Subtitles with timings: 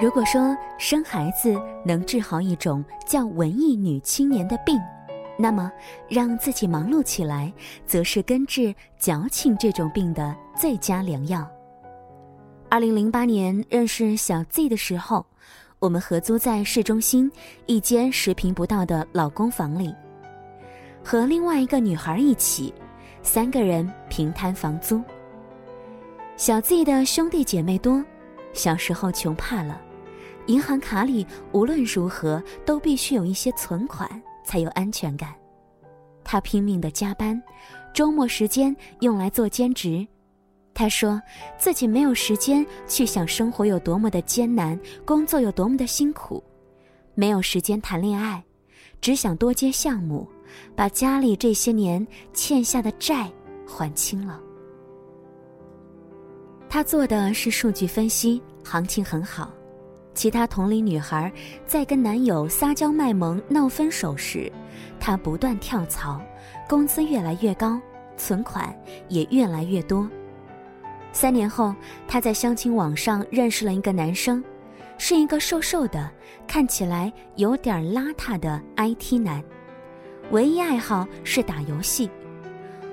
[0.00, 1.56] 如果说生孩子
[1.86, 4.76] 能治好一种叫文艺女青年的病，
[5.38, 5.70] 那么
[6.08, 7.52] 让自己忙碌起来，
[7.86, 11.48] 则是根治矫情这种病的最佳良药。
[12.68, 15.24] 二零零八年认识小 Z 的时候，
[15.78, 17.30] 我们合租在市中心
[17.66, 19.94] 一间十平不到的老公房里，
[21.04, 22.74] 和另外一个女孩一起，
[23.22, 25.00] 三个人平摊房租。
[26.36, 28.04] 小 Z 的兄弟姐妹多，
[28.52, 29.80] 小时候穷怕了。
[30.46, 34.10] 银行卡里无论如何都必须有一些存款，
[34.44, 35.32] 才有安全感。
[36.24, 37.40] 他拼命的加班，
[37.94, 40.06] 周末时间用来做兼职。
[40.74, 41.20] 他说
[41.58, 46.42] 自己没有时间去想生活有多么的艰难，工作有多么的辛苦，
[47.14, 48.42] 没有时间谈恋爱，
[49.00, 50.26] 只想多接项目，
[50.74, 53.30] 把家里这些年欠下的债
[53.66, 54.40] 还清了。
[56.68, 59.52] 他做的是数据分析，行情很好。
[60.14, 61.32] 其他同龄女孩
[61.66, 64.52] 在跟男友撒娇卖萌闹分手时，
[65.00, 66.20] 她不断跳槽，
[66.68, 67.80] 工资越来越高，
[68.16, 68.74] 存款
[69.08, 70.06] 也越来越多。
[71.12, 71.74] 三年后，
[72.06, 74.44] 她在相亲网上认识了一个男生，
[74.98, 76.10] 是一个瘦瘦的、
[76.46, 79.42] 看起来有点邋遢的 IT 男，
[80.32, 82.10] 唯一爱好是打游戏。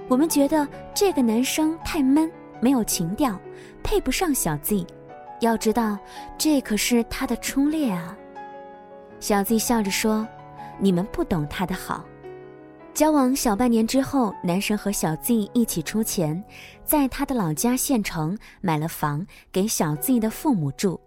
[0.09, 3.39] 我们觉得这个男生太闷，没有情调，
[3.81, 4.85] 配不上小 Z。
[5.39, 5.97] 要知道，
[6.37, 8.15] 这可是他的初恋啊！
[9.21, 10.27] 小 Z 笑着说
[10.79, 12.03] ：“你们不懂他的好。”
[12.93, 16.43] 交往小半年之后，男生和小 Z 一起出钱，
[16.83, 20.99] 在他的老家县城买了房给小 Z 的父母住。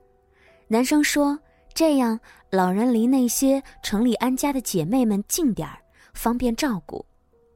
[0.69, 1.39] 男生说
[1.75, 5.77] ：“这样老人离那些城里安家的姐妹们近点儿，
[6.15, 7.05] 方便照顾。”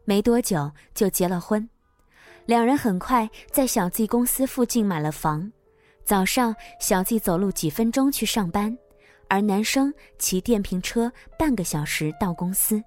[0.08, 1.68] 没多久就结了婚，
[2.44, 5.50] 两人很快在小 Z 公司附近买了房。
[6.04, 8.78] 早上，小 Z 走路几分钟去上班，
[9.28, 12.80] 而男生骑电瓶车半个小时到公司。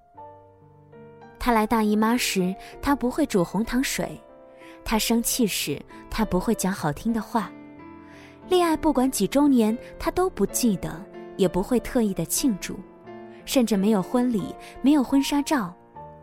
[1.38, 4.08] 他来大姨妈时，他不会煮红糖水；
[4.82, 5.78] 他生气时，
[6.10, 7.52] 他不会讲好听的话。
[8.48, 11.04] 恋爱不管几周年，他都不记得，
[11.36, 12.80] 也不会特意的庆祝，
[13.44, 15.74] 甚至没有婚礼，没有婚纱照，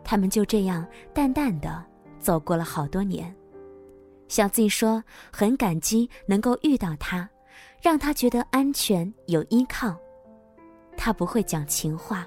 [0.02, 1.84] 他们就这样淡淡的
[2.18, 3.34] 走过了好多年。
[4.28, 5.02] 小 Z 说
[5.32, 7.28] ：“很感激能够遇到他，
[7.80, 9.96] 让他觉得安全有依靠。
[10.96, 12.26] 他不会讲情话，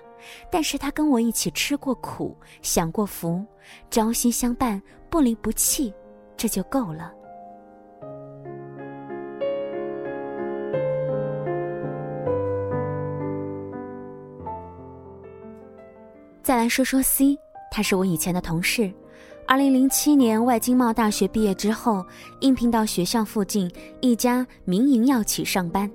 [0.51, 3.45] 但是他跟我一起吃过苦，享过福，
[3.91, 4.81] 朝夕相伴，
[5.11, 5.93] 不离不弃，
[6.35, 7.13] 这就够了。”
[16.43, 17.37] 再来说说 C，
[17.69, 18.91] 他是我以前的同事。
[19.47, 22.03] 二零零七年外经贸大学毕业之后，
[22.39, 25.89] 应聘到学校附近一家民营药企上班，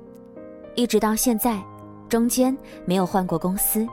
[0.77, 1.61] 一直到现在，
[2.09, 3.85] 中间没有换过公司。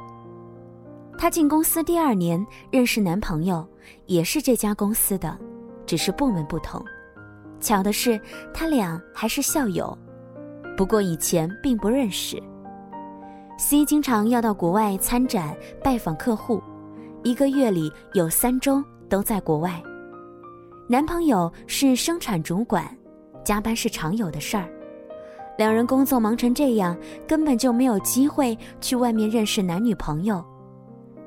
[1.17, 3.67] 她进公司第二年认识男朋友，
[4.05, 5.35] 也是这家公司的，
[5.87, 6.83] 只是部门不同。
[7.59, 8.19] 巧的是，
[8.53, 9.97] 他俩还是校友，
[10.77, 12.41] 不过以前并不认识。
[13.57, 16.61] C 经常要到国外参展拜访客户，
[17.23, 18.83] 一个月里有三周。
[19.09, 19.79] 都在国外，
[20.87, 22.83] 男朋友是生产主管，
[23.43, 24.67] 加班是常有的事儿。
[25.55, 26.97] 两人工作忙成这样，
[27.27, 30.43] 根本就没有机会去外面认识男女朋友。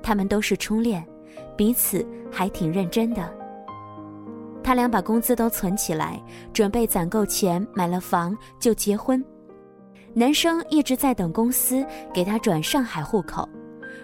[0.03, 1.07] 他们都是初恋，
[1.57, 3.33] 彼此还挺认真的。
[4.65, 6.21] 他俩把工资都存起来，
[6.53, 9.25] 准备攒够钱买了房就结婚。
[10.19, 13.47] 男生一直在等公司给他转上海户口，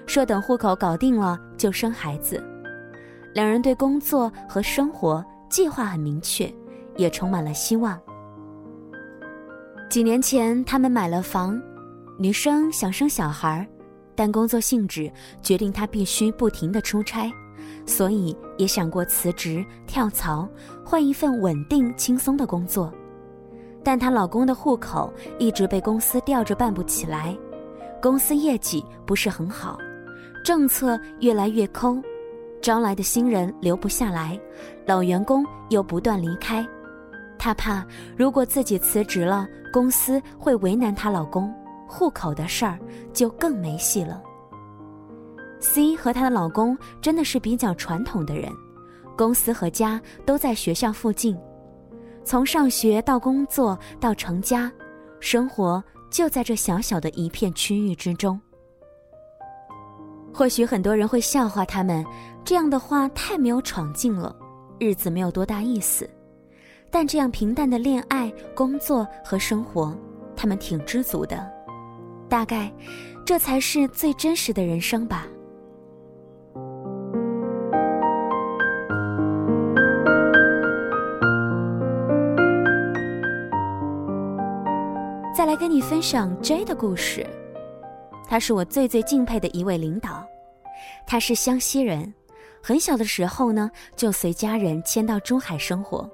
[0.05, 2.39] 说等户口搞定了就生孩子。
[3.33, 6.53] 两人对工作和生活计划很明确，
[6.99, 7.99] 也充满了希望。
[9.89, 11.59] 几年前，他们买了房，
[12.19, 13.67] 女生想生小孩，
[14.15, 17.33] 但工作性质决定她必须不停的出差，
[17.87, 20.47] 所以也想过辞职跳槽，
[20.85, 22.93] 换一份稳定轻松的工作。
[23.85, 27.37] 但她老公的户口一直被公司吊着办不起来，
[28.01, 29.79] 公司业绩不是很好，
[30.45, 31.97] 政策越来越抠。
[32.61, 34.39] 招来的新人留不下来，
[34.87, 36.65] 老员工又不断离开，
[37.37, 37.85] 她怕
[38.17, 41.53] 如果自己辞职了，公司会为难她老公，
[41.89, 42.79] 户口的事儿
[43.13, 44.23] 就更没戏了。
[45.59, 48.49] C 和她的老公真的是比较传统的人，
[49.17, 51.37] 公司和家都在学校附近，
[52.25, 54.71] 从上学到工作到成家，
[55.21, 58.41] 生活就在这小小的一片区域之中。
[60.33, 62.05] 或许很多人会笑话他们。
[62.45, 64.35] 这样的话太没有闯劲了，
[64.81, 66.09] 日子没有多大意思。
[66.91, 69.97] 但这样平淡的恋爱、工作和生活，
[70.35, 71.49] 他们挺知足的。
[72.29, 72.73] 大概，
[73.25, 75.27] 这才是最真实的人生吧。
[85.53, 87.27] 来跟你分享 J 的故事，
[88.27, 90.27] 他是我最最敬佩的一位领导。
[91.07, 92.11] 他是湘西人，
[92.63, 96.11] 很小的时候呢，就随家人迁到珠海生活。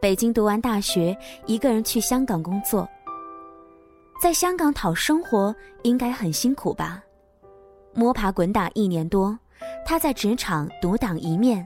[0.00, 1.16] 北京读完大学，
[1.46, 2.88] 一个人去香港工作。
[4.20, 5.54] 在香港讨生活
[5.84, 7.00] 应该很辛苦吧？
[7.94, 9.38] 摸爬滚打一年多，
[9.84, 11.64] 他在职场独当一面，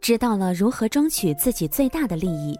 [0.00, 2.58] 知道了如何争取自己最大的利益。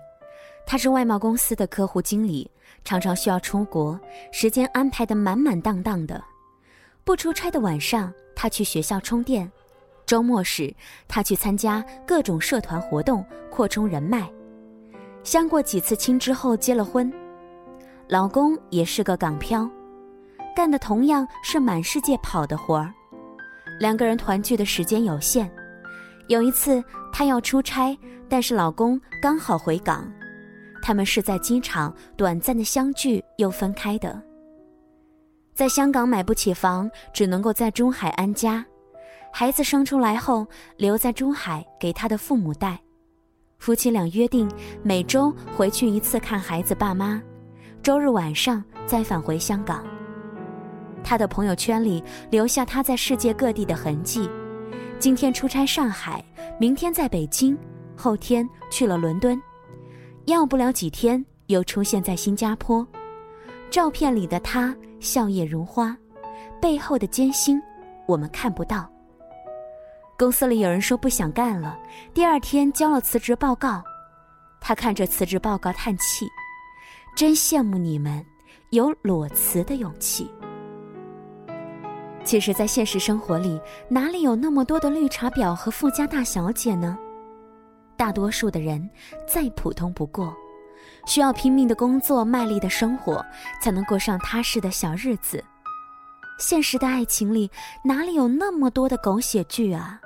[0.67, 2.51] 他是外贸公司的客户经理，
[2.85, 3.99] 常常需要出国，
[4.33, 6.23] 时间安排的满满当当的。
[7.05, 9.49] 不出差的晚上，他去学校充电；
[10.05, 10.75] 周末时，
[11.07, 14.29] 他去参加各种社团活动，扩充人脉。
[15.23, 17.13] 相过几次亲之后结了婚，
[18.09, 19.71] 老公也是个港漂，
[20.55, 22.93] 干的同样是满世界跑的活儿。
[23.79, 25.49] 两个人团聚的时间有限，
[26.27, 26.83] 有一次
[27.13, 27.97] 她要出差，
[28.29, 30.13] 但是老公刚好回港，
[30.87, 34.23] 他们是在机场短暂的相聚又分开的。
[35.53, 38.65] 在香港买不起房，只能够在珠海安家，
[39.33, 40.47] 孩子生出来后
[40.77, 42.79] 留在珠海给他的父母带。
[43.59, 44.49] 夫妻俩约定
[44.85, 47.21] 每周回去一次看孩子爸妈，
[47.83, 49.85] 周日晚上再返回香港。
[51.03, 52.01] 他的朋友圈里
[52.31, 54.31] 留下他在世界各地的痕迹：
[55.01, 56.25] 今天出差上海，
[56.61, 57.59] 明天在北京，
[57.97, 59.37] 后天去了伦敦，
[60.27, 62.87] 要不了几天又出现在新加坡。
[63.71, 65.97] 照片里的他笑靥如花，
[66.61, 67.61] 背后的艰辛
[68.07, 68.91] 我们看不到。
[70.19, 71.79] 公司里有人说不想干了，
[72.13, 73.83] 第二天交了辞职报告。
[74.61, 76.27] 他看着辞职报告叹气，
[77.15, 78.25] 真羡慕你们
[78.71, 80.29] 有裸辞的勇气。
[82.25, 86.99] 其实，在现实生活里，哪里有那么多的绿茶婊和富家大小姐呢？
[87.97, 88.89] 大多数的人
[89.27, 90.33] 再普通不过，
[91.07, 93.25] 需要拼命的工作、卖力的生活，
[93.61, 95.43] 才能过上踏实的小日子。
[96.39, 97.51] 现实的爱情里，
[97.83, 99.99] 哪里有那么多的狗血剧啊？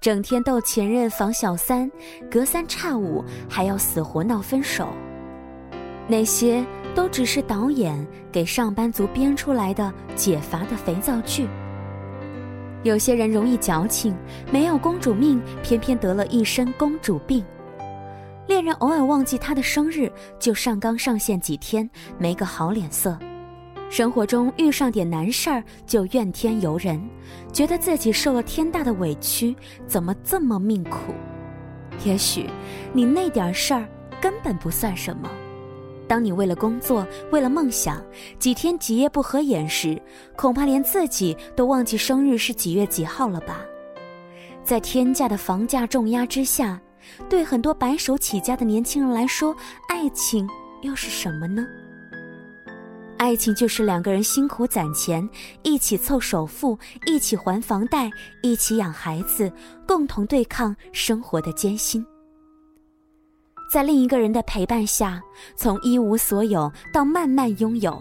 [0.00, 1.90] 整天逗前任防小三，
[2.30, 4.92] 隔三差五还要死活闹分手，
[6.08, 6.62] 那些
[6.94, 11.48] 都只是导演给上班族编出来的解乏的肥皂剧。
[12.84, 14.14] 有些人容易矫情，
[14.52, 17.42] 没有公主命，偏偏得了一身公主病。
[18.46, 21.88] 恋人偶尔忘记他的生日，就上纲上线几天，
[22.18, 23.18] 没个好脸色。
[23.88, 27.02] 生活中遇上点难事儿就怨天尤人，
[27.52, 31.14] 觉得自己受了天大的委屈，怎么这么命苦？
[32.04, 32.50] 也许
[32.92, 33.88] 你那点事儿
[34.20, 35.30] 根本不算什么。
[36.06, 38.02] 当你为了工作、为了梦想，
[38.38, 40.00] 几天几夜不合眼时，
[40.36, 43.60] 恐怕连自己都忘记生日是几月几号了吧？
[44.62, 46.80] 在天价的房价重压之下，
[47.28, 49.54] 对很多白手起家的年轻人来说，
[49.88, 50.48] 爱情
[50.82, 51.66] 又是什么呢？
[53.16, 55.26] 爱情就是两个人辛苦攒钱，
[55.62, 58.10] 一起凑首付，一起还房贷，
[58.42, 59.50] 一起养孩子，
[59.86, 62.04] 共同对抗生活的艰辛。
[63.74, 65.20] 在另一个人的陪伴下，
[65.56, 68.00] 从一无所有到慢慢拥有，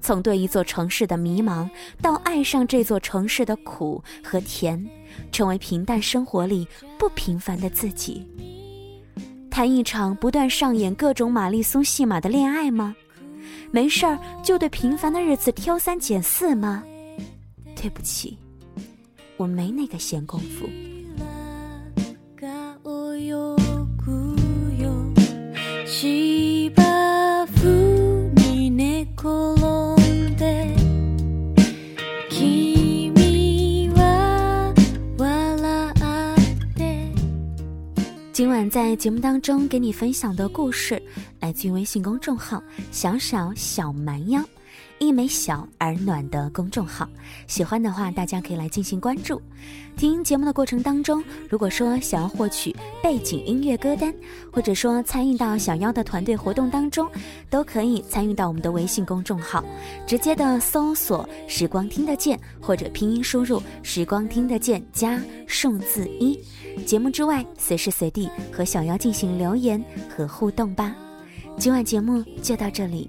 [0.00, 1.68] 从对一座城市的迷茫
[2.00, 4.88] 到爱上这座城市的苦和甜，
[5.32, 6.64] 成为平淡生活里
[6.96, 8.24] 不平凡的自己。
[9.50, 12.94] 谈一场不断上演各种玛丽苏戏码的恋爱吗？
[13.72, 16.84] 没事儿就对平凡的日子挑三拣四吗？
[17.74, 18.38] 对不起，
[19.36, 20.68] 我没那个闲工夫。
[38.34, 41.00] 今晚在节目当中给你分享的故事，
[41.38, 42.60] 来自于微信公众号
[42.90, 44.42] “小小小蛮腰”，
[44.98, 47.08] 一枚小而暖的公众号。
[47.46, 49.40] 喜欢的话，大家可以来进行关注。
[49.96, 54.12] 听节目的过程当中，如果说想要获取背景音乐歌单，
[54.52, 57.08] 或者说参与到小妖的团队活动当中，
[57.48, 59.64] 都可以参与到我们的微信公众号，
[60.06, 66.38] 直接的搜索“时光听得见”或者拼音输入“时光听得见”加数字一。
[66.84, 70.94] 节目之外，随时随地和小妖进行留言和互动吧。
[71.56, 73.08] 今晚节目就到这里，